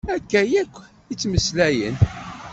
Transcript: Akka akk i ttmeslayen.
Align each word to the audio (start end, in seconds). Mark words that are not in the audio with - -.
Akka 0.15 0.41
akk 0.61 0.73
i 1.11 1.13
ttmeslayen. 1.15 1.95